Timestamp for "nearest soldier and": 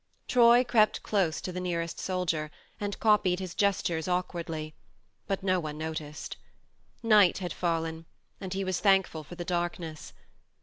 1.59-2.99